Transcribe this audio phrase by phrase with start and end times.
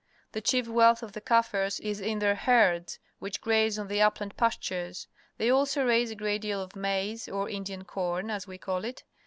[0.31, 4.35] The chief wealth of the Kaffirs is in their herds, which graze on the upland
[4.35, 5.05] pastures.
[5.37, 9.03] They also raise a great deal of maize, or Indian corn, as we call it.